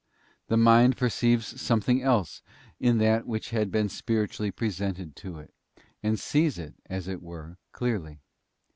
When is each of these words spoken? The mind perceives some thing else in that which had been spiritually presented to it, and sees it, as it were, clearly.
The 0.47 0.57
mind 0.57 0.97
perceives 0.97 1.61
some 1.61 1.79
thing 1.79 2.01
else 2.01 2.41
in 2.79 2.97
that 2.97 3.27
which 3.27 3.51
had 3.51 3.69
been 3.69 3.87
spiritually 3.87 4.49
presented 4.49 5.15
to 5.17 5.37
it, 5.37 5.53
and 6.01 6.19
sees 6.19 6.57
it, 6.57 6.73
as 6.87 7.07
it 7.07 7.21
were, 7.21 7.59
clearly. 7.71 8.17